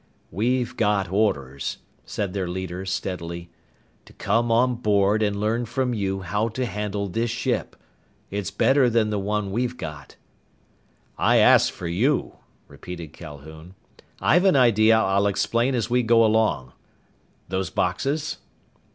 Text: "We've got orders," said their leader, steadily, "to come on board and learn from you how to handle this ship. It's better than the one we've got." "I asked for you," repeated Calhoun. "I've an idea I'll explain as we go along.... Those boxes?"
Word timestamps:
"We've 0.31 0.75
got 0.77 1.11
orders," 1.11 1.77
said 2.05 2.33
their 2.33 2.47
leader, 2.47 2.87
steadily, 2.87 3.51
"to 4.05 4.13
come 4.13 4.51
on 4.51 4.73
board 4.77 5.21
and 5.21 5.39
learn 5.39 5.65
from 5.67 5.93
you 5.93 6.21
how 6.21 6.47
to 6.57 6.65
handle 6.65 7.07
this 7.07 7.29
ship. 7.29 7.75
It's 8.31 8.49
better 8.49 8.89
than 8.89 9.11
the 9.11 9.19
one 9.19 9.51
we've 9.51 9.77
got." 9.77 10.15
"I 11.19 11.35
asked 11.37 11.71
for 11.71 11.85
you," 11.87 12.37
repeated 12.67 13.13
Calhoun. 13.13 13.75
"I've 14.19 14.45
an 14.45 14.55
idea 14.55 14.97
I'll 14.97 15.27
explain 15.27 15.75
as 15.75 15.87
we 15.87 16.01
go 16.01 16.25
along.... 16.25 16.73
Those 17.49 17.69
boxes?" 17.69 18.39